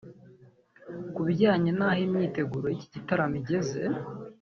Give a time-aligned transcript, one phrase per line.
[1.13, 3.81] Ku bijyanye n’aho imyiteguro y’iki gitaramo igeze